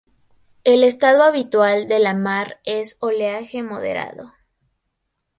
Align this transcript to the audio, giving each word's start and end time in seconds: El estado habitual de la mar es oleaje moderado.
El 0.63 0.83
estado 0.83 1.21
habitual 1.21 1.87
de 1.87 1.99
la 1.99 2.15
mar 2.15 2.59
es 2.63 2.97
oleaje 3.01 3.61
moderado. 3.61 4.33